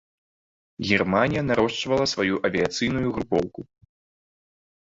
[0.91, 3.61] Германія нарошчвала сваю авіяцыйную групоўку.